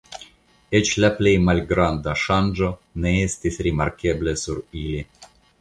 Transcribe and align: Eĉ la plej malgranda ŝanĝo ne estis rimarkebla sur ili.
Eĉ 0.79 0.93
la 1.03 1.11
plej 1.19 1.33
malgranda 1.49 2.15
ŝanĝo 2.23 2.71
ne 3.05 3.15
estis 3.29 3.63
rimarkebla 3.69 4.37
sur 4.47 4.65
ili. 4.87 5.07